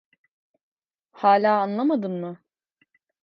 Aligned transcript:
Hala 1.11 1.57
anlamadın 1.59 2.11
mı? 2.11 2.39